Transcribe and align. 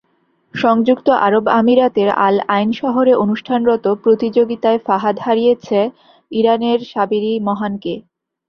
সংযুক্ত 0.53 1.07
আরব 1.25 1.45
আমিরাতের 1.59 2.09
আল-আইন 2.27 2.69
শহরে 2.73 3.13
অনুষ্ঠানরত 3.15 3.85
প্রতিযোগিতায় 4.03 4.79
ফাহাদ 4.87 5.15
হারিয়েছে 5.19 5.79
ইরানের 6.31 6.79
সাবেরি 6.91 7.33
মহানকে। 7.39 7.93